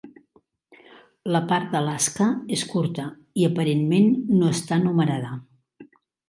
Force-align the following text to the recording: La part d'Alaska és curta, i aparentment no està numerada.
La 1.35 1.41
part 1.51 1.67
d'Alaska 1.75 2.27
és 2.57 2.63
curta, 2.71 3.05
i 3.43 3.45
aparentment 3.51 4.09
no 4.41 4.49
està 4.57 4.81
numerada. 4.87 5.37